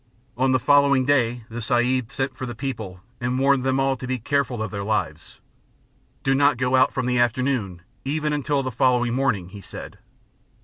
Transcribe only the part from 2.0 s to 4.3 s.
sent for the people and warned them all to be